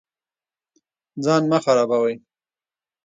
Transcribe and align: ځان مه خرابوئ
ځان 1.23 1.43
مه 1.51 1.57
خرابوئ 1.63 2.15